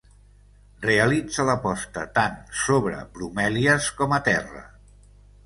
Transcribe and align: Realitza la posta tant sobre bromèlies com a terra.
Realitza 0.85 1.45
la 1.49 1.55
posta 1.65 2.05
tant 2.15 2.39
sobre 2.63 3.03
bromèlies 3.19 3.93
com 4.01 4.19
a 4.19 4.21
terra. 4.31 4.67